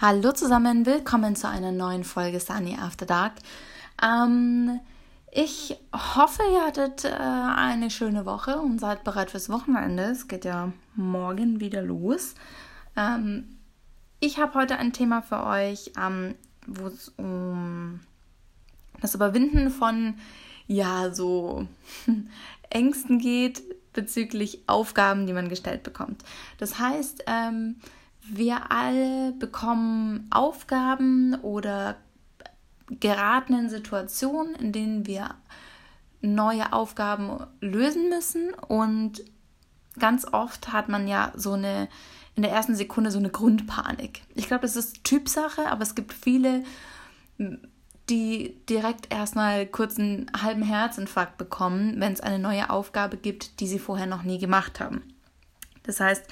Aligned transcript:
Hallo 0.00 0.30
zusammen, 0.30 0.86
willkommen 0.86 1.34
zu 1.34 1.48
einer 1.48 1.72
neuen 1.72 2.04
Folge 2.04 2.38
Sunny 2.38 2.76
After 2.80 3.04
Dark. 3.04 3.32
Ähm, 4.00 4.78
ich 5.32 5.76
hoffe, 5.92 6.40
ihr 6.52 6.64
hattet 6.64 7.04
äh, 7.04 7.08
eine 7.08 7.90
schöne 7.90 8.24
Woche 8.24 8.60
und 8.60 8.78
seid 8.78 9.02
bereit 9.02 9.32
fürs 9.32 9.48
Wochenende. 9.48 10.04
Es 10.04 10.28
geht 10.28 10.44
ja 10.44 10.72
morgen 10.94 11.58
wieder 11.58 11.82
los. 11.82 12.36
Ähm, 12.96 13.58
ich 14.20 14.38
habe 14.38 14.54
heute 14.54 14.76
ein 14.76 14.92
Thema 14.92 15.20
für 15.20 15.44
euch, 15.44 15.90
ähm, 16.00 16.36
wo 16.64 16.86
es 16.86 17.08
um 17.16 17.98
das 19.00 19.16
Überwinden 19.16 19.68
von, 19.68 20.14
ja, 20.68 21.12
so 21.12 21.66
Ängsten 22.70 23.18
geht 23.18 23.64
bezüglich 23.94 24.62
Aufgaben, 24.68 25.26
die 25.26 25.32
man 25.32 25.48
gestellt 25.48 25.82
bekommt. 25.82 26.22
Das 26.58 26.78
heißt, 26.78 27.24
ähm, 27.26 27.80
wir 28.22 28.70
alle 28.70 29.32
bekommen 29.32 30.26
Aufgaben 30.30 31.34
oder 31.36 31.96
geraten 32.88 33.54
in 33.54 33.70
Situationen, 33.70 34.54
in 34.56 34.72
denen 34.72 35.06
wir 35.06 35.34
neue 36.20 36.72
Aufgaben 36.72 37.38
lösen 37.60 38.08
müssen 38.08 38.52
und 38.54 39.22
ganz 39.98 40.26
oft 40.32 40.72
hat 40.72 40.88
man 40.88 41.06
ja 41.06 41.32
so 41.36 41.52
eine 41.52 41.88
in 42.34 42.42
der 42.42 42.52
ersten 42.52 42.76
Sekunde 42.76 43.10
so 43.10 43.18
eine 43.18 43.30
Grundpanik. 43.30 44.22
Ich 44.36 44.46
glaube, 44.46 44.62
das 44.62 44.76
ist 44.76 45.02
Typsache, 45.02 45.68
aber 45.68 45.82
es 45.82 45.96
gibt 45.96 46.12
viele, 46.12 46.62
die 48.08 48.56
direkt 48.68 49.12
erstmal 49.12 49.66
kurz 49.66 49.98
einen 49.98 50.30
halben 50.40 50.62
Herzinfarkt 50.62 51.36
bekommen, 51.36 52.00
wenn 52.00 52.12
es 52.12 52.20
eine 52.20 52.38
neue 52.38 52.70
Aufgabe 52.70 53.16
gibt, 53.16 53.58
die 53.58 53.66
sie 53.66 53.80
vorher 53.80 54.06
noch 54.06 54.22
nie 54.22 54.38
gemacht 54.38 54.78
haben. 54.78 55.02
Das 55.82 55.98
heißt, 55.98 56.24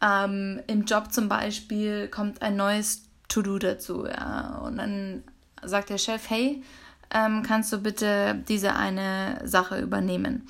ähm, 0.00 0.60
Im 0.66 0.84
Job 0.84 1.12
zum 1.12 1.28
Beispiel 1.28 2.08
kommt 2.08 2.42
ein 2.42 2.56
neues 2.56 3.04
To-Do 3.28 3.58
dazu. 3.58 4.06
Ja, 4.06 4.60
und 4.64 4.78
dann 4.78 5.24
sagt 5.62 5.90
der 5.90 5.98
Chef, 5.98 6.30
hey, 6.30 6.62
ähm, 7.10 7.42
kannst 7.42 7.72
du 7.72 7.78
bitte 7.78 8.42
diese 8.48 8.74
eine 8.74 9.40
Sache 9.44 9.80
übernehmen? 9.80 10.46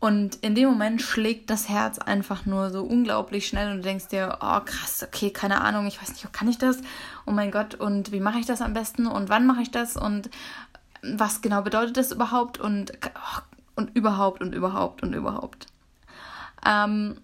Und 0.00 0.36
in 0.36 0.54
dem 0.54 0.68
Moment 0.68 1.02
schlägt 1.02 1.50
das 1.50 1.68
Herz 1.68 1.98
einfach 1.98 2.46
nur 2.46 2.70
so 2.70 2.84
unglaublich 2.84 3.48
schnell 3.48 3.72
und 3.72 3.78
du 3.78 3.82
denkst 3.82 4.08
dir, 4.08 4.38
oh 4.40 4.60
krass, 4.64 5.04
okay, 5.04 5.30
keine 5.30 5.60
Ahnung, 5.60 5.88
ich 5.88 6.00
weiß 6.00 6.10
nicht, 6.10 6.32
kann 6.32 6.48
ich 6.48 6.58
das? 6.58 6.78
Oh 7.26 7.32
mein 7.32 7.50
Gott, 7.50 7.74
und 7.74 8.12
wie 8.12 8.20
mache 8.20 8.38
ich 8.38 8.46
das 8.46 8.62
am 8.62 8.74
besten? 8.74 9.08
Und 9.08 9.28
wann 9.28 9.46
mache 9.46 9.62
ich 9.62 9.72
das? 9.72 9.96
Und 9.96 10.30
was 11.02 11.40
genau 11.40 11.62
bedeutet 11.62 11.96
das 11.96 12.12
überhaupt? 12.12 12.58
Und, 12.58 12.92
oh, 13.02 13.40
und 13.74 13.96
überhaupt 13.96 14.40
und 14.40 14.54
überhaupt 14.54 15.02
und 15.02 15.14
überhaupt. 15.14 15.66
Ähm, 16.64 17.16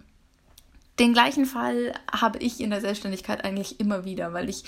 den 0.98 1.12
gleichen 1.12 1.46
Fall 1.46 1.92
habe 2.10 2.38
ich 2.38 2.60
in 2.60 2.70
der 2.70 2.80
Selbstständigkeit 2.80 3.44
eigentlich 3.44 3.80
immer 3.80 4.04
wieder, 4.04 4.32
weil 4.32 4.48
ich 4.48 4.64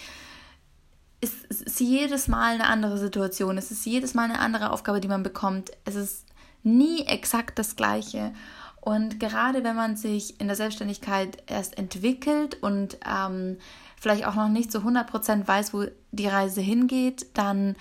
es, 1.20 1.32
ist 1.60 1.80
jedes 1.80 2.28
Mal 2.28 2.54
eine 2.54 2.66
andere 2.66 2.98
Situation, 2.98 3.58
es 3.58 3.70
ist 3.70 3.86
jedes 3.86 4.14
Mal 4.14 4.24
eine 4.24 4.38
andere 4.38 4.70
Aufgabe, 4.70 5.00
die 5.00 5.08
man 5.08 5.22
bekommt. 5.22 5.70
Es 5.84 5.94
ist 5.94 6.26
nie 6.62 7.06
exakt 7.06 7.58
das 7.58 7.76
gleiche. 7.76 8.32
Und 8.80 9.18
gerade 9.18 9.64
wenn 9.64 9.76
man 9.76 9.96
sich 9.96 10.40
in 10.40 10.46
der 10.46 10.56
Selbstständigkeit 10.56 11.42
erst 11.46 11.76
entwickelt 11.78 12.62
und 12.62 12.98
ähm, 13.04 13.58
vielleicht 14.00 14.26
auch 14.26 14.34
noch 14.34 14.48
nicht 14.48 14.70
zu 14.70 14.78
100% 14.78 15.48
weiß, 15.48 15.74
wo 15.74 15.86
die 16.12 16.28
Reise 16.28 16.60
hingeht, 16.60 17.26
dann 17.34 17.76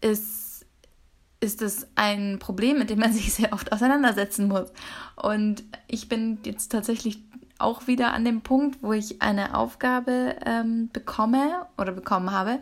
ist, 0.00 0.66
ist 1.40 1.62
es 1.62 1.86
ein 1.94 2.38
Problem, 2.40 2.78
mit 2.78 2.90
dem 2.90 2.98
man 2.98 3.12
sich 3.12 3.32
sehr 3.34 3.52
oft 3.52 3.72
auseinandersetzen 3.72 4.48
muss. 4.48 4.72
Und 5.16 5.62
ich 5.86 6.08
bin 6.08 6.38
jetzt 6.44 6.72
tatsächlich 6.72 7.20
auch 7.60 7.86
wieder 7.86 8.12
an 8.12 8.24
dem 8.24 8.42
Punkt, 8.42 8.82
wo 8.82 8.92
ich 8.92 9.22
eine 9.22 9.56
Aufgabe 9.56 10.36
ähm, 10.44 10.90
bekomme 10.92 11.66
oder 11.78 11.92
bekommen 11.92 12.30
habe, 12.30 12.60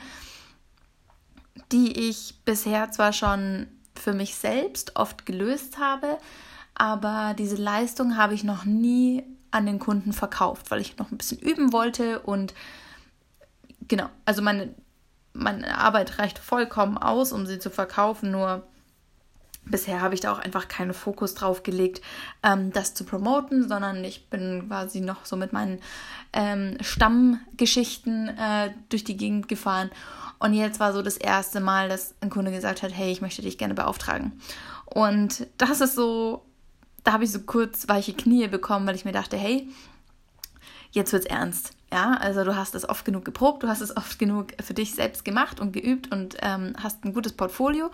die 1.73 2.09
ich 2.09 2.35
bisher 2.45 2.91
zwar 2.91 3.13
schon 3.13 3.67
für 3.95 4.13
mich 4.13 4.35
selbst 4.37 4.97
oft 4.97 5.27
gelöst 5.27 5.79
habe, 5.79 6.19
aber 6.75 7.35
diese 7.37 7.57
Leistung 7.57 8.17
habe 8.17 8.35
ich 8.35 8.45
noch 8.45 8.65
nie 8.65 9.25
an 9.51 9.67
den 9.67 9.79
Kunden 9.79 10.13
verkauft, 10.13 10.71
weil 10.71 10.81
ich 10.81 10.97
noch 10.99 11.11
ein 11.11 11.19
bisschen 11.19 11.39
üben 11.39 11.73
wollte 11.73 12.21
und 12.21 12.55
genau, 13.89 14.09
also 14.25 14.43
meine, 14.43 14.75
meine 15.33 15.79
Arbeit 15.79 16.19
reicht 16.19 16.39
vollkommen 16.39 16.99
aus, 16.99 17.33
um 17.33 17.47
sie 17.47 17.59
zu 17.59 17.71
verkaufen, 17.71 18.31
nur 18.31 18.67
bisher 19.71 20.01
habe 20.01 20.15
ich 20.15 20.21
da 20.21 20.33
auch 20.33 20.39
einfach 20.39 20.69
keinen 20.69 20.95
Fokus 20.95 21.35
drauf 21.35 21.63
gelegt, 21.63 22.01
ähm, 22.43 22.73
das 22.73 22.95
zu 22.95 23.05
promoten, 23.05 23.69
sondern 23.69 24.05
ich 24.05 24.29
bin 24.29 24.69
quasi 24.69 25.01
noch 25.01 25.25
so 25.25 25.37
mit 25.37 25.53
meinen 25.53 25.81
ähm, 26.33 26.77
Stammgeschichten 26.81 28.29
äh, 28.29 28.71
durch 28.89 29.05
die 29.05 29.17
Gegend 29.17 29.49
gefahren. 29.49 29.91
Und 30.39 30.55
jetzt 30.55 30.81
war 30.81 30.93
so 30.93 31.03
das 31.03 31.17
erste 31.17 31.61
Mal, 31.61 31.89
dass 31.89 32.15
ein 32.21 32.31
Kunde 32.31 32.53
gesagt 32.53 32.83
hat, 32.83 32.93
hey, 32.97 33.11
ich 33.11 33.21
möchte 33.21 33.43
dich 33.43 33.59
gerne 33.59 33.75
beauftragen. 33.75 34.41
Und 34.85 35.47
das 35.59 35.81
ist 35.81 35.95
so, 35.95 36.45
da 37.05 37.13
habe 37.13 37.25
ich 37.25 37.33
so 37.33 37.41
kurz 37.41 37.89
weiche 37.89 38.15
Knie 38.15 38.47
bekommen, 38.49 38.87
weil 38.87 38.95
ich 38.95 39.05
mir 39.05 39.13
dachte, 39.13 39.37
hey, 39.37 39.69
jetzt 40.93 41.13
wird's 41.13 41.27
ernst. 41.27 41.73
Ja, 41.91 42.15
also 42.15 42.45
du 42.45 42.55
hast 42.55 42.75
es 42.75 42.87
oft 42.87 43.05
genug 43.07 43.25
geprobt, 43.25 43.63
du 43.63 43.69
hast 43.69 43.81
es 43.81 43.97
oft 43.97 44.19
genug 44.19 44.49
für 44.63 44.75
dich 44.75 44.95
selbst 44.95 45.25
gemacht 45.25 45.59
und 45.59 45.73
geübt 45.73 46.13
und 46.13 46.37
ähm, 46.43 46.75
hast 46.83 47.03
ein 47.05 47.15
gutes 47.15 47.33
Portfolio, 47.33 47.91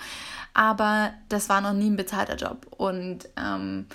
aber 0.53 1.13
das 1.29 1.49
war 1.49 1.61
noch 1.61 1.75
nie 1.75 1.91
ein 1.91 1.97
bezahlter 1.97 2.35
Job. 2.35 2.67
Und 2.77 3.29
ähm, 3.37 3.87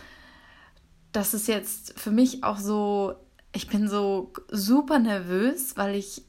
das 1.12 1.34
ist 1.34 1.48
jetzt 1.48 2.00
für 2.00 2.12
mich 2.12 2.46
auch 2.46 2.60
so, 2.60 3.16
ich 3.52 3.68
bin 3.68 3.90
so 3.90 4.32
super 4.50 5.00
nervös, 5.00 5.76
weil 5.76 5.96
ich 5.96 6.24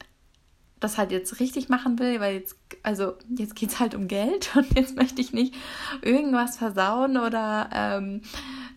das 0.81 0.97
halt 0.97 1.11
jetzt 1.11 1.39
richtig 1.39 1.69
machen 1.69 1.99
will, 1.99 2.19
weil 2.19 2.35
jetzt, 2.35 2.57
also 2.83 3.13
jetzt 3.37 3.55
geht 3.55 3.69
es 3.69 3.79
halt 3.79 3.95
um 3.95 4.07
Geld 4.09 4.49
und 4.55 4.75
jetzt 4.75 4.97
möchte 4.97 5.21
ich 5.21 5.31
nicht 5.31 5.55
irgendwas 6.01 6.57
versauen 6.57 7.15
oder 7.17 7.69
ähm, 7.71 8.21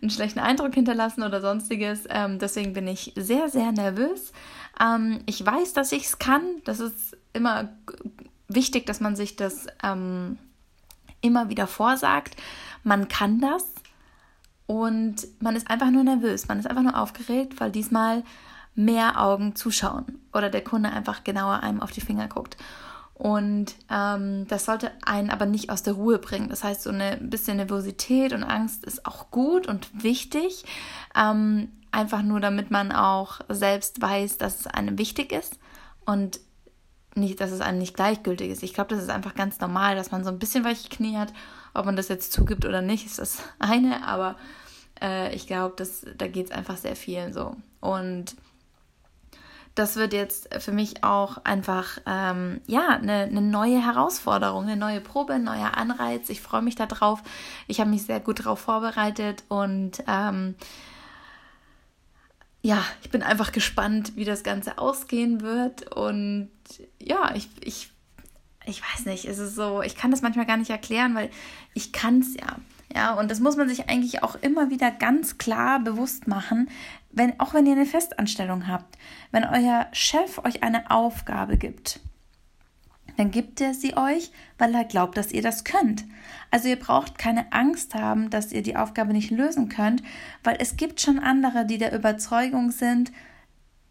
einen 0.05 0.11
schlechten 0.11 0.39
Eindruck 0.39 0.75
hinterlassen 0.75 1.23
oder 1.23 1.41
sonstiges. 1.41 2.05
Ähm, 2.11 2.39
deswegen 2.39 2.75
bin 2.75 2.87
ich 2.87 3.13
sehr, 3.17 3.49
sehr 3.49 3.73
nervös. 3.73 4.33
Ähm, 4.81 5.21
ich 5.27 5.45
weiß, 5.45 5.73
dass 5.73 5.93
ich 5.93 6.05
es 6.05 6.19
kann. 6.19 6.43
Das 6.65 6.79
ist 6.79 7.17
immer 7.33 7.71
wichtig, 8.49 8.87
dass 8.87 9.01
man 9.01 9.17
sich 9.17 9.37
das 9.37 9.67
ähm, 9.83 10.39
immer 11.23 11.49
wieder 11.49 11.67
vorsagt. 11.67 12.37
Man 12.83 13.09
kann 13.09 13.41
das 13.41 13.65
und 14.67 15.27
man 15.41 15.57
ist 15.57 15.71
einfach 15.71 15.91
nur 15.91 16.05
nervös. 16.05 16.49
Man 16.49 16.59
ist 16.59 16.67
einfach 16.67 16.83
nur 16.83 17.01
aufgeregt, 17.01 17.59
weil 17.61 17.71
diesmal 17.71 18.23
mehr 18.75 19.21
Augen 19.21 19.57
zuschauen 19.57 20.21
oder 20.33 20.51
der 20.51 20.63
Kunde 20.63 20.91
einfach 20.91 21.25
genauer 21.25 21.61
einem 21.63 21.81
auf 21.81 21.93
die 21.93 22.03
Finger 22.03 22.29
guckt. 22.29 22.59
Und 23.15 23.77
ähm, 23.91 24.47
das 24.49 24.65
sollte 24.65 24.91
einen 25.07 25.31
aber 25.31 25.47
nicht 25.47 25.71
aus 25.71 25.83
der 25.83 25.95
Ruhe 25.95 26.19
bringen. 26.19 26.49
Das 26.49 26.65
heißt, 26.65 26.83
so 26.83 26.91
eine 26.91 27.17
bisschen 27.19 27.59
Nervosität 27.59 28.33
und 28.33 28.43
Angst 28.43 28.85
ist 28.85 29.07
auch 29.07 29.31
gut 29.31 29.69
und 29.69 30.03
wichtig. 30.03 30.65
Ähm, 31.17 31.69
einfach 31.93 32.23
nur, 32.23 32.41
damit 32.41 32.71
man 32.73 32.91
auch 32.91 33.41
selbst 33.49 34.03
weiß, 34.03 34.39
dass 34.39 34.61
es 34.61 34.67
einem 34.67 34.99
wichtig 34.99 35.31
ist 35.33 35.59
und 36.05 36.41
nicht, 37.15 37.41
dass 37.41 37.53
es 37.53 37.61
einem 37.61 37.79
nicht 37.79 37.95
gleichgültig 37.95 38.51
ist. 38.51 38.65
Ich 38.65 38.75
glaube, 38.75 38.93
das 38.93 39.05
ist 39.05 39.11
einfach 39.11 39.37
ganz 39.37 39.61
normal, 39.61 39.95
dass 39.95 40.11
man 40.11 40.25
so 40.25 40.31
ein 40.31 40.41
bisschen 40.41 40.65
weiche 40.65 40.89
Knie 40.89 41.17
hat. 41.17 41.33
Ob 41.73 41.87
man 41.87 41.95
das 41.95 42.09
jetzt 42.09 42.33
zugibt 42.33 42.65
oder 42.65 42.83
nicht, 42.83 43.07
ist 43.07 43.21
das 43.21 43.39
eine. 43.61 44.07
Aber 44.07 44.37
äh, 45.01 45.35
ich 45.35 45.47
glaube, 45.47 45.77
da 46.17 46.27
geht 46.27 46.47
es 46.47 46.53
einfach 46.53 46.77
sehr 46.77 46.97
vielen 46.97 47.33
so. 47.33 47.57
Und 47.81 48.35
das 49.75 49.97
wird 49.97 50.13
jetzt 50.13 50.55
für 50.61 50.71
mich 50.71 51.03
auch 51.03 51.39
einfach 51.45 51.99
ähm, 52.07 52.61
ja 52.67 52.89
eine, 52.89 53.25
eine 53.25 53.41
neue 53.41 53.85
Herausforderung, 53.85 54.65
eine 54.65 54.77
neue 54.77 55.01
Probe, 55.01 55.35
ein 55.35 55.45
neuer 55.45 55.77
Anreiz. 55.77 56.29
Ich 56.29 56.41
freue 56.41 56.63
mich 56.63 56.77
darauf. 56.77 57.23
Ich 57.67 57.81
habe 57.81 57.91
mich 57.91 58.05
sehr 58.05 58.21
gut 58.21 58.41
darauf 58.41 58.61
vorbereitet 58.61 59.43
und 59.49 60.05
ähm, 60.07 60.55
ja, 62.65 62.83
ich 63.03 63.11
bin 63.11 63.23
einfach 63.23 63.53
gespannt, 63.53 64.13
wie 64.17 64.25
das 64.25 64.43
Ganze 64.43 64.79
ausgehen 64.79 65.43
wird. 65.43 65.95
Und 65.95 66.51
ja, 66.99 67.35
ich, 67.35 67.49
ich, 67.61 67.91
ich 68.65 68.81
weiß 68.81 69.05
nicht, 69.05 69.27
es 69.27 69.39
ist 69.39 69.55
so, 69.55 69.83
ich 69.83 69.97
kann 69.97 70.11
das 70.11 70.23
manchmal 70.23 70.47
gar 70.47 70.57
nicht 70.57 70.71
erklären, 70.71 71.15
weil 71.15 71.31
ich 71.75 71.93
kann 71.93 72.21
es 72.21 72.35
ja. 72.35 72.57
Ja, 72.95 73.15
und 73.15 73.31
das 73.31 73.41
muss 73.41 73.57
man 73.57 73.69
sich 73.69 73.89
eigentlich 73.89 74.23
auch 74.23 74.37
immer 74.37 74.71
wieder 74.71 74.91
ganz 74.91 75.37
klar 75.37 75.81
bewusst 75.81 76.29
machen, 76.29 76.71
wenn, 77.11 77.39
auch 77.41 77.53
wenn 77.53 77.67
ihr 77.67 77.73
eine 77.73 77.87
Festanstellung 77.87 78.69
habt. 78.69 78.97
Wenn 79.33 79.45
euer 79.45 79.89
Chef 79.93 80.39
euch 80.45 80.63
eine 80.63 80.91
Aufgabe 80.91 81.57
gibt, 81.57 82.01
dann 83.17 83.31
gibt 83.31 83.61
er 83.61 83.75
sie 83.75 83.97
euch, 83.97 84.31
weil 84.59 84.75
er 84.75 84.85
glaubt, 84.85 85.17
dass 85.17 85.33
ihr 85.33 85.43
das 85.43 85.65
könnt. 85.65 86.05
Also 86.51 86.69
ihr 86.69 86.79
braucht 86.79 87.19
keine 87.19 87.53
Angst 87.53 87.95
haben, 87.95 88.31
dass 88.31 88.53
ihr 88.53 88.63
die 88.63 88.77
Aufgabe 88.77 89.13
nicht 89.13 89.31
lösen 89.31 89.69
könnt, 89.69 90.03
weil 90.43 90.57
es 90.61 90.77
gibt 90.77 91.01
schon 91.01 91.19
andere, 91.19 91.67
die 91.67 91.79
der 91.79 91.95
Überzeugung 91.95 92.71
sind, 92.71 93.13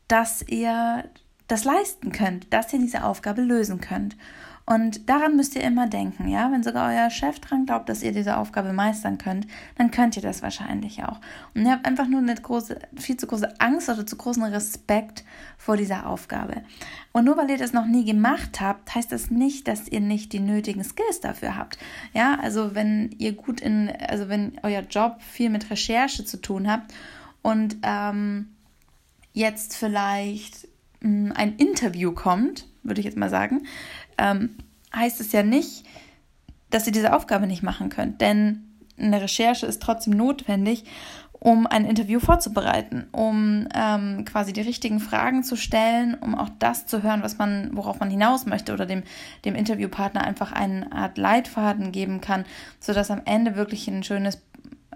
dass 0.08 0.42
ihr 0.48 1.10
das 1.48 1.66
leisten 1.66 2.12
könnt, 2.12 2.54
dass 2.54 2.72
ihr 2.74 2.80
diese 2.80 3.04
Aufgabe 3.04 3.42
lösen 3.42 3.82
könnt. 3.82 4.16
Und 4.66 5.10
daran 5.10 5.36
müsst 5.36 5.56
ihr 5.56 5.64
immer 5.64 5.88
denken, 5.88 6.30
ja. 6.30 6.50
Wenn 6.52 6.64
sogar 6.64 6.90
euer 6.90 7.10
Chef 7.10 7.40
dran 7.40 7.66
glaubt, 7.66 7.90
dass 7.90 8.02
ihr 8.02 8.14
diese 8.14 8.38
Aufgabe 8.38 8.72
meistern 8.72 9.18
könnt, 9.18 9.46
dann 9.78 9.92
könnt 9.92 10.16
ihr 10.16 10.22
das 10.22 10.42
wahrscheinlich 10.42 11.04
auch. 11.04 11.20
Und 11.54 11.66
ihr 11.66 11.72
habt 11.72 11.86
einfach 11.86 12.08
nur 12.08 12.22
eine 12.22 12.34
große, 12.34 12.80
viel 12.96 13.18
zu 13.18 13.28
große 13.28 13.60
Angst 13.60 13.90
oder 13.90 14.06
zu 14.06 14.16
großen 14.16 14.44
Respekt 14.44 15.26
vor 15.58 15.76
dieser 15.76 16.08
Aufgabe. 16.08 16.64
Und 17.12 17.26
nur 17.26 17.36
weil 17.36 17.50
ihr 17.50 17.58
das 17.58 17.74
noch 17.74 17.86
nie 17.86 18.06
gemacht 18.06 18.62
habt, 18.62 18.96
heißt 18.96 19.12
das 19.12 19.30
nicht, 19.30 19.68
dass 19.68 19.90
ihr 19.90 20.00
nicht 20.00 20.32
die 20.32 20.40
nötigen 20.40 20.84
Skills 20.84 21.20
dafür 21.20 21.58
habt. 21.58 21.78
Ja, 22.14 22.40
also 22.42 22.74
wenn 22.74 23.14
ihr 23.18 23.34
gut 23.34 23.60
in, 23.60 23.92
also 24.08 24.30
wenn 24.30 24.60
euer 24.64 24.82
Job 24.82 25.22
viel 25.22 25.50
mit 25.50 25.70
Recherche 25.70 26.24
zu 26.24 26.38
tun 26.38 26.72
habt 26.72 26.94
und 27.42 27.78
ähm, 27.84 28.48
jetzt 29.34 29.76
vielleicht 29.76 30.70
hm, 31.02 31.34
ein 31.36 31.58
Interview 31.58 32.14
kommt, 32.14 32.66
würde 32.84 33.00
ich 33.00 33.06
jetzt 33.06 33.18
mal 33.18 33.30
sagen, 33.30 33.64
ähm, 34.18 34.58
heißt 34.96 35.20
es 35.22 35.32
ja 35.32 35.44
nicht, 35.44 35.86
dass 36.70 36.88
ihr 36.88 36.94
diese 36.94 37.14
Aufgabe 37.14 37.48
nicht 37.48 37.64
machen 37.64 37.90
könnt. 37.90 38.22
Denn 38.22 38.64
eine 38.98 39.22
Recherche 39.22 39.66
ist 39.66 39.82
trotzdem 39.82 40.14
notwendig, 40.14 40.86
um 41.44 41.68
ein 41.68 41.84
Interview 41.84 42.22
vorzubereiten, 42.22 43.08
um 43.12 43.68
ähm, 43.76 44.24
quasi 44.24 44.54
die 44.54 44.62
richtigen 44.62 45.02
Fragen 45.02 45.44
zu 45.44 45.58
stellen, 45.58 46.16
um 46.16 46.36
auch 46.36 46.48
das 46.58 46.88
zu 46.88 47.04
hören, 47.04 47.22
was 47.22 47.38
man, 47.38 47.72
worauf 47.74 48.00
man 48.00 48.10
hinaus 48.10 48.46
möchte 48.46 48.72
oder 48.72 48.86
dem, 48.86 49.04
dem 49.44 49.54
Interviewpartner 49.54 50.24
einfach 50.24 50.54
eine 50.54 50.90
Art 50.94 51.18
Leitfaden 51.18 51.92
geben 51.92 52.22
kann, 52.22 52.46
sodass 52.80 53.12
am 53.12 53.22
Ende 53.26 53.58
wirklich 53.58 53.90
ein 53.90 54.04
schönes, 54.04 54.42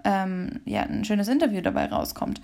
ähm, 0.04 0.60
ja, 0.64 0.82
ein 0.82 1.04
schönes 1.04 1.28
Interview 1.28 1.60
dabei 1.60 1.84
rauskommt. 1.84 2.40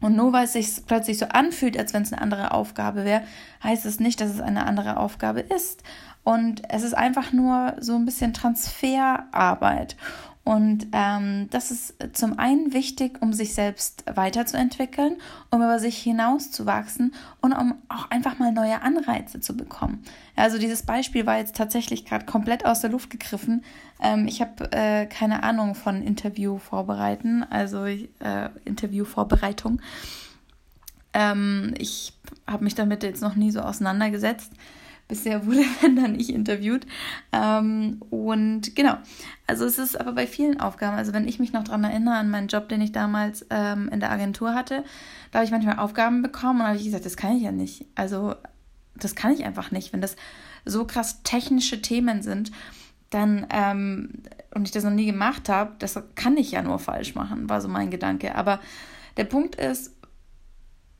Und 0.00 0.14
nur 0.14 0.32
weil 0.32 0.44
es 0.44 0.52
sich 0.52 0.86
plötzlich 0.86 1.18
so 1.18 1.26
anfühlt, 1.26 1.78
als 1.78 1.94
wenn 1.94 2.02
es 2.02 2.12
eine 2.12 2.22
andere 2.22 2.52
Aufgabe 2.52 3.04
wäre, 3.04 3.22
heißt 3.62 3.86
es 3.86 3.98
nicht, 3.98 4.20
dass 4.20 4.30
es 4.30 4.40
eine 4.40 4.66
andere 4.66 4.98
Aufgabe 4.98 5.40
ist. 5.40 5.82
Und 6.22 6.62
es 6.68 6.82
ist 6.82 6.94
einfach 6.94 7.32
nur 7.32 7.74
so 7.80 7.94
ein 7.94 8.04
bisschen 8.04 8.34
Transferarbeit. 8.34 9.96
Und 10.46 10.86
ähm, 10.92 11.48
das 11.50 11.72
ist 11.72 11.96
zum 12.12 12.38
einen 12.38 12.72
wichtig, 12.72 13.20
um 13.20 13.32
sich 13.32 13.52
selbst 13.52 14.04
weiterzuentwickeln, 14.14 15.16
um 15.50 15.60
über 15.60 15.80
sich 15.80 15.98
hinauszuwachsen 15.98 17.14
und 17.40 17.52
um 17.52 17.74
auch 17.88 18.08
einfach 18.12 18.38
mal 18.38 18.52
neue 18.52 18.80
Anreize 18.80 19.40
zu 19.40 19.56
bekommen. 19.56 20.04
Also 20.36 20.58
dieses 20.58 20.84
Beispiel 20.84 21.26
war 21.26 21.38
jetzt 21.38 21.56
tatsächlich 21.56 22.04
gerade 22.04 22.26
komplett 22.26 22.64
aus 22.64 22.80
der 22.80 22.90
Luft 22.90 23.10
gegriffen. 23.10 23.64
Ähm, 24.00 24.28
ich 24.28 24.40
habe 24.40 24.70
äh, 24.70 25.06
keine 25.06 25.42
Ahnung 25.42 25.74
von 25.74 26.00
Interview 26.00 26.58
vorbereiten, 26.58 27.42
also 27.50 27.84
äh, 27.84 27.98
Interviewvorbereitung. 28.64 29.80
Ähm, 31.12 31.74
ich 31.76 32.12
habe 32.46 32.62
mich 32.62 32.76
damit 32.76 33.02
jetzt 33.02 33.20
noch 33.20 33.34
nie 33.34 33.50
so 33.50 33.62
auseinandergesetzt. 33.62 34.52
Bisher 35.08 35.46
wurde 35.46 35.60
wenn 35.80 35.96
dann 35.96 36.18
ich 36.18 36.32
interviewt. 36.32 36.86
Ähm, 37.32 38.02
und 38.10 38.74
genau, 38.74 38.96
also 39.46 39.64
es 39.64 39.78
ist 39.78 39.98
aber 39.98 40.12
bei 40.12 40.26
vielen 40.26 40.60
Aufgaben, 40.60 40.96
also 40.96 41.12
wenn 41.12 41.28
ich 41.28 41.38
mich 41.38 41.52
noch 41.52 41.64
daran 41.64 41.84
erinnere 41.84 42.16
an 42.16 42.30
meinen 42.30 42.48
Job, 42.48 42.68
den 42.68 42.80
ich 42.80 42.92
damals 42.92 43.46
ähm, 43.50 43.88
in 43.88 44.00
der 44.00 44.10
Agentur 44.10 44.54
hatte, 44.54 44.84
da 45.30 45.38
habe 45.38 45.46
ich 45.46 45.52
manchmal 45.52 45.78
Aufgaben 45.78 46.22
bekommen 46.22 46.60
und 46.60 46.66
habe 46.66 46.76
ich 46.76 46.84
gesagt, 46.84 47.06
das 47.06 47.16
kann 47.16 47.36
ich 47.36 47.42
ja 47.42 47.52
nicht. 47.52 47.86
Also 47.94 48.34
das 48.96 49.14
kann 49.14 49.32
ich 49.32 49.44
einfach 49.44 49.70
nicht. 49.70 49.92
Wenn 49.92 50.00
das 50.00 50.16
so 50.64 50.84
krass 50.84 51.22
technische 51.22 51.82
Themen 51.82 52.22
sind, 52.22 52.50
dann, 53.10 53.46
ähm, 53.50 54.22
und 54.54 54.64
ich 54.64 54.72
das 54.72 54.84
noch 54.84 54.90
nie 54.90 55.06
gemacht 55.06 55.48
habe, 55.48 55.74
das 55.78 56.00
kann 56.16 56.36
ich 56.36 56.50
ja 56.50 56.62
nur 56.62 56.78
falsch 56.78 57.14
machen, 57.14 57.48
war 57.48 57.60
so 57.60 57.68
mein 57.68 57.90
Gedanke. 57.90 58.34
Aber 58.34 58.60
der 59.16 59.24
Punkt 59.24 59.54
ist, 59.54 59.94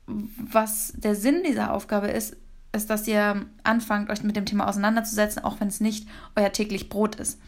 was 0.05 0.93
der 0.95 1.15
Sinn 1.15 1.43
dieser 1.45 1.73
Aufgabe 1.73 2.07
ist, 2.07 2.37
ist, 2.73 2.89
dass 2.89 3.07
ihr 3.07 3.45
anfangt, 3.63 4.09
euch 4.09 4.23
mit 4.23 4.35
dem 4.35 4.45
Thema 4.45 4.67
auseinanderzusetzen, 4.67 5.43
auch 5.43 5.59
wenn 5.59 5.67
es 5.67 5.79
nicht 5.79 6.07
euer 6.35 6.51
täglich 6.51 6.89
Brot 6.89 7.15
ist. 7.15 7.39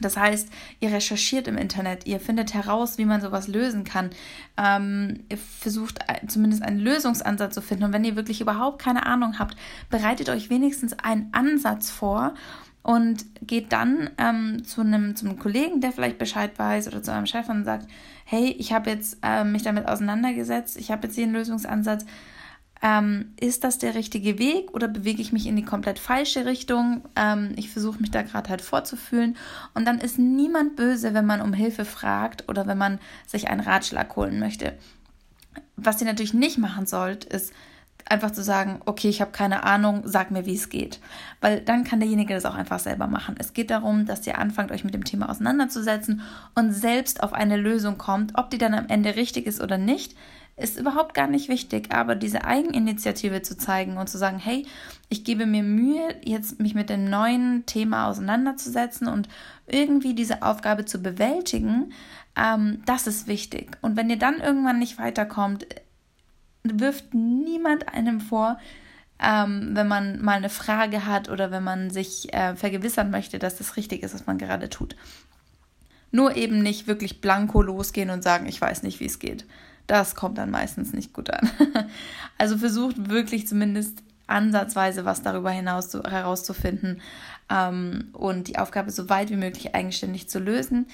Das 0.00 0.16
heißt, 0.16 0.48
ihr 0.80 0.92
recherchiert 0.92 1.46
im 1.46 1.56
Internet, 1.56 2.06
ihr 2.06 2.18
findet 2.18 2.52
heraus, 2.52 2.98
wie 2.98 3.04
man 3.04 3.20
sowas 3.20 3.46
lösen 3.46 3.84
kann. 3.84 4.10
Ähm, 4.56 5.20
ihr 5.28 5.38
versucht 5.38 6.00
zumindest 6.26 6.62
einen 6.62 6.80
Lösungsansatz 6.80 7.54
zu 7.54 7.62
finden. 7.62 7.84
Und 7.84 7.92
wenn 7.92 8.04
ihr 8.04 8.16
wirklich 8.16 8.40
überhaupt 8.40 8.80
keine 8.80 9.06
Ahnung 9.06 9.38
habt, 9.38 9.56
bereitet 9.90 10.28
euch 10.28 10.50
wenigstens 10.50 10.98
einen 10.98 11.28
Ansatz 11.32 11.90
vor 11.90 12.34
und 12.82 13.24
geht 13.40 13.72
dann 13.72 14.10
ähm, 14.18 14.64
zu, 14.64 14.80
einem, 14.80 15.16
zu 15.16 15.26
einem 15.26 15.38
Kollegen, 15.38 15.80
der 15.80 15.92
vielleicht 15.92 16.18
Bescheid 16.18 16.58
weiß 16.58 16.88
oder 16.88 17.02
zu 17.02 17.12
einem 17.12 17.26
Chef 17.26 17.48
und 17.48 17.64
sagt, 17.64 17.88
hey, 18.24 18.54
ich 18.58 18.72
habe 18.72 18.90
jetzt 18.90 19.18
äh, 19.22 19.44
mich 19.44 19.62
damit 19.62 19.88
auseinandergesetzt, 19.88 20.76
ich 20.76 20.90
habe 20.90 21.06
jetzt 21.06 21.14
hier 21.14 21.24
einen 21.24 21.34
Lösungsansatz 21.34 22.04
ähm, 22.84 23.32
ist 23.40 23.64
das 23.64 23.78
der 23.78 23.94
richtige 23.94 24.38
Weg 24.38 24.74
oder 24.74 24.88
bewege 24.88 25.22
ich 25.22 25.32
mich 25.32 25.46
in 25.46 25.56
die 25.56 25.64
komplett 25.64 25.98
falsche 25.98 26.44
Richtung? 26.44 27.00
Ähm, 27.16 27.54
ich 27.56 27.70
versuche 27.70 27.98
mich 27.98 28.10
da 28.10 28.20
gerade 28.20 28.50
halt 28.50 28.60
vorzufühlen. 28.60 29.38
Und 29.72 29.86
dann 29.86 29.98
ist 29.98 30.18
niemand 30.18 30.76
böse, 30.76 31.14
wenn 31.14 31.24
man 31.24 31.40
um 31.40 31.54
Hilfe 31.54 31.86
fragt 31.86 32.46
oder 32.46 32.66
wenn 32.66 32.76
man 32.76 32.98
sich 33.26 33.48
einen 33.48 33.60
Ratschlag 33.60 34.14
holen 34.16 34.38
möchte. 34.38 34.74
Was 35.76 35.98
ihr 36.02 36.06
natürlich 36.06 36.34
nicht 36.34 36.58
machen 36.58 36.84
sollt, 36.84 37.24
ist 37.24 37.54
einfach 38.06 38.32
zu 38.32 38.42
sagen, 38.42 38.82
okay, 38.84 39.08
ich 39.08 39.22
habe 39.22 39.30
keine 39.30 39.62
Ahnung, 39.62 40.02
sag 40.04 40.30
mir, 40.30 40.44
wie 40.44 40.54
es 40.54 40.68
geht. 40.68 41.00
Weil 41.40 41.62
dann 41.62 41.84
kann 41.84 42.00
derjenige 42.00 42.34
das 42.34 42.44
auch 42.44 42.54
einfach 42.54 42.80
selber 42.80 43.06
machen. 43.06 43.34
Es 43.38 43.54
geht 43.54 43.70
darum, 43.70 44.04
dass 44.04 44.26
ihr 44.26 44.38
anfangt, 44.38 44.70
euch 44.70 44.84
mit 44.84 44.92
dem 44.92 45.04
Thema 45.04 45.30
auseinanderzusetzen 45.30 46.20
und 46.54 46.72
selbst 46.72 47.22
auf 47.22 47.32
eine 47.32 47.56
Lösung 47.56 47.96
kommt. 47.96 48.32
Ob 48.34 48.50
die 48.50 48.58
dann 48.58 48.74
am 48.74 48.88
Ende 48.88 49.16
richtig 49.16 49.46
ist 49.46 49.62
oder 49.62 49.78
nicht, 49.78 50.14
ist 50.56 50.78
überhaupt 50.78 51.14
gar 51.14 51.26
nicht 51.26 51.48
wichtig, 51.48 51.92
aber 51.92 52.14
diese 52.14 52.44
Eigeninitiative 52.44 53.42
zu 53.42 53.56
zeigen 53.56 53.96
und 53.96 54.08
zu 54.08 54.18
sagen, 54.18 54.38
hey, 54.38 54.66
ich 55.08 55.24
gebe 55.24 55.46
mir 55.46 55.64
Mühe, 55.64 56.14
jetzt 56.22 56.60
mich 56.60 56.74
mit 56.74 56.90
dem 56.90 57.10
neuen 57.10 57.66
Thema 57.66 58.08
auseinanderzusetzen 58.08 59.08
und 59.08 59.28
irgendwie 59.66 60.14
diese 60.14 60.42
Aufgabe 60.42 60.84
zu 60.84 61.02
bewältigen, 61.02 61.92
ähm, 62.36 62.82
das 62.86 63.06
ist 63.06 63.26
wichtig. 63.26 63.76
Und 63.80 63.96
wenn 63.96 64.10
ihr 64.10 64.18
dann 64.18 64.40
irgendwann 64.40 64.78
nicht 64.78 64.98
weiterkommt, 64.98 65.66
wirft 66.62 67.14
niemand 67.14 67.88
einem 67.88 68.20
vor, 68.20 68.58
ähm, 69.20 69.70
wenn 69.72 69.88
man 69.88 70.22
mal 70.22 70.36
eine 70.36 70.50
Frage 70.50 71.06
hat 71.06 71.28
oder 71.28 71.50
wenn 71.50 71.64
man 71.64 71.90
sich 71.90 72.32
äh, 72.32 72.54
vergewissern 72.56 73.10
möchte, 73.10 73.38
dass 73.38 73.56
das 73.56 73.76
richtig 73.76 74.02
ist, 74.02 74.14
was 74.14 74.26
man 74.26 74.38
gerade 74.38 74.68
tut. 74.68 74.96
Nur 76.10 76.36
eben 76.36 76.62
nicht 76.62 76.86
wirklich 76.86 77.20
blanko 77.20 77.60
losgehen 77.60 78.10
und 78.10 78.22
sagen, 78.22 78.46
ich 78.46 78.60
weiß 78.60 78.82
nicht, 78.84 79.00
wie 79.00 79.06
es 79.06 79.18
geht. 79.18 79.46
Das 79.86 80.14
kommt 80.14 80.38
dann 80.38 80.50
meistens 80.50 80.92
nicht 80.92 81.12
gut 81.12 81.30
an. 81.30 81.50
also 82.38 82.58
versucht 82.58 83.10
wirklich 83.10 83.46
zumindest 83.46 84.02
ansatzweise 84.26 85.04
was 85.04 85.22
darüber 85.22 85.50
hinaus 85.50 85.90
zu, 85.90 86.02
herauszufinden 86.02 87.02
ähm, 87.50 88.08
und 88.12 88.48
die 88.48 88.58
Aufgabe 88.58 88.90
so 88.90 89.08
weit 89.08 89.30
wie 89.30 89.36
möglich 89.36 89.74
eigenständig 89.74 90.28
zu 90.28 90.38
lösen. 90.38 90.86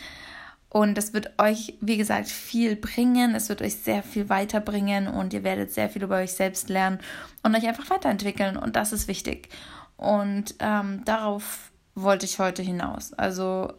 Und 0.69 0.97
das 0.97 1.13
wird 1.13 1.33
euch, 1.39 1.77
wie 1.81 1.97
gesagt, 1.97 2.29
viel 2.29 2.77
bringen. 2.77 3.35
Es 3.35 3.49
wird 3.49 3.61
euch 3.61 3.77
sehr 3.77 4.05
viel 4.05 4.29
weiterbringen 4.29 5.09
und 5.09 5.33
ihr 5.33 5.43
werdet 5.43 5.73
sehr 5.73 5.91
viel 5.91 6.05
über 6.05 6.17
euch 6.17 6.33
selbst 6.33 6.69
lernen 6.69 7.01
und 7.43 7.57
euch 7.57 7.67
einfach 7.67 7.91
weiterentwickeln. 7.91 8.57
Und 8.57 8.77
das 8.77 8.93
ist 8.93 9.09
wichtig. 9.09 9.49
Und 9.97 10.55
ähm, 10.61 11.03
darauf 11.05 11.73
wollte 11.97 12.25
ich 12.25 12.39
heute 12.39 12.63
hinaus. 12.63 13.13
Also 13.15 13.73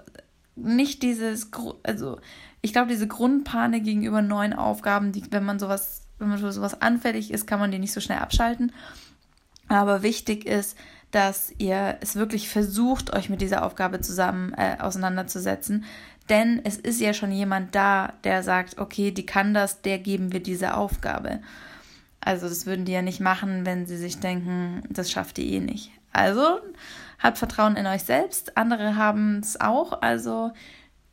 nicht 0.58 1.02
dieses, 1.02 1.50
also 1.84 2.20
ich 2.62 2.74
glaube, 2.74 2.90
diese 2.90 3.08
Grundpanik 3.08 3.84
gegenüber 3.84 4.22
neuen 4.22 4.54
Aufgaben, 4.54 5.12
die, 5.12 5.24
wenn 5.32 5.44
man 5.44 5.60
sowas, 5.60 6.04
wenn 6.20 6.30
man 6.30 6.38
für 6.38 6.52
sowas 6.52 6.82
anfällig 6.82 7.32
ist, 7.32 7.48
kann 7.48 7.60
man 7.60 7.72
die 7.72 7.80
nicht 7.80 7.94
so 7.94 8.02
schnell 8.02 8.20
abschalten. 8.20 8.72
Aber 9.68 10.04
wichtig 10.04 10.46
ist, 10.46 10.78
dass 11.12 11.54
ihr 11.58 11.98
es 12.02 12.16
wirklich 12.16 12.50
versucht, 12.50 13.14
euch 13.14 13.30
mit 13.30 13.42
dieser 13.42 13.66
Aufgabe 13.66 14.02
zusammen 14.02 14.54
äh, 14.54 14.78
auseinanderzusetzen. 14.80 15.86
Denn 16.30 16.62
es 16.64 16.78
ist 16.78 17.02
ja 17.02 17.14
schon 17.14 17.32
jemand 17.32 17.76
da, 17.76 18.14
der 18.24 18.44
sagt, 18.44 18.78
okay, 18.78 19.12
die 19.12 19.26
kann 19.26 19.54
das, 19.54 19.82
der 19.82 20.00
geben 20.00 20.32
wir 20.32 20.42
diese 20.42 20.76
Aufgabe. 20.76 21.42
Also 22.22 22.48
das 22.48 22.66
würden 22.66 22.86
die 22.86 22.92
ja 22.92 23.02
nicht 23.02 23.20
machen, 23.20 23.66
wenn 23.66 23.86
sie 23.86 23.98
sich 23.98 24.20
denken, 24.20 24.84
das 24.90 25.12
schafft 25.12 25.40
ihr 25.40 25.46
eh 25.46 25.60
nicht. 25.60 25.92
Also 26.14 26.60
habt 27.20 27.38
Vertrauen 27.38 27.76
in 27.76 27.88
euch 27.88 28.04
selbst. 28.04 28.58
Andere 28.58 28.96
haben 28.96 29.40
es 29.40 29.60
auch. 29.60 30.02
Also 30.02 30.52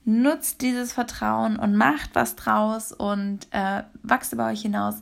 nutzt 0.05 0.63
dieses 0.63 0.93
Vertrauen 0.93 1.59
und 1.59 1.77
macht 1.77 2.15
was 2.15 2.37
draus 2.37 2.93
und 2.93 3.47
äh, 3.51 3.83
wachst 4.03 4.33
über 4.33 4.47
euch 4.47 4.63
hinaus. 4.63 4.97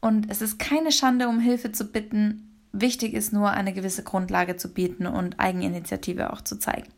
Und 0.00 0.30
es 0.30 0.42
ist 0.42 0.58
keine 0.58 0.92
Schande, 0.92 1.28
um 1.28 1.40
Hilfe 1.40 1.72
zu 1.72 1.84
bitten. 1.84 2.56
Wichtig 2.72 3.14
ist 3.14 3.32
nur, 3.32 3.50
eine 3.50 3.72
gewisse 3.72 4.04
Grundlage 4.04 4.56
zu 4.56 4.72
bieten 4.72 5.06
und 5.06 5.40
Eigeninitiative 5.40 6.32
auch 6.32 6.40
zu 6.40 6.58
zeigen. 6.58 6.88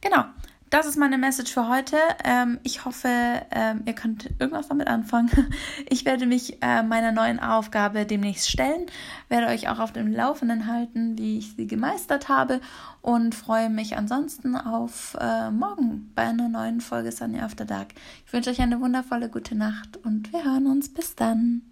Genau, 0.00 0.24
das 0.70 0.86
ist 0.86 0.96
meine 0.96 1.18
Message 1.18 1.52
für 1.52 1.68
heute. 1.68 1.96
Ähm, 2.24 2.60
ich 2.62 2.84
hoffe, 2.84 3.08
ähm, 3.50 3.82
ihr 3.86 3.92
könnt 3.92 4.30
irgendwas 4.38 4.68
damit 4.68 4.86
anfangen. 4.86 5.30
Ich 5.88 6.04
werde 6.04 6.26
mich 6.26 6.62
äh, 6.62 6.82
meiner 6.82 7.10
neuen 7.10 7.40
Aufgabe 7.40 8.06
demnächst 8.06 8.48
stellen, 8.48 8.86
werde 9.28 9.48
euch 9.48 9.68
auch 9.68 9.80
auf 9.80 9.92
dem 9.92 10.12
Laufenden 10.12 10.66
halten, 10.66 11.18
wie 11.18 11.38
ich 11.38 11.56
sie 11.56 11.66
gemeistert 11.66 12.28
habe 12.28 12.60
und 13.02 13.34
freue 13.34 13.70
mich 13.70 13.96
ansonsten 13.96 14.56
auf 14.56 15.16
äh, 15.20 15.50
morgen 15.50 16.12
bei 16.14 16.22
einer 16.22 16.48
neuen 16.48 16.80
Folge 16.80 17.10
Sunny 17.10 17.40
After 17.40 17.64
Dark. 17.64 17.88
Ich 18.26 18.32
wünsche 18.32 18.50
euch 18.50 18.60
eine 18.60 18.80
wundervolle 18.80 19.28
gute 19.28 19.56
Nacht 19.56 19.96
und 20.04 20.32
wir 20.32 20.44
hören 20.44 20.66
uns. 20.66 20.92
Bis 20.92 21.14
dann. 21.16 21.69